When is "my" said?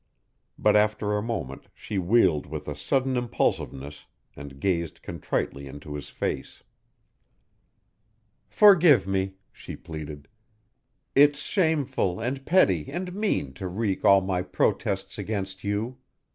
14.21-14.41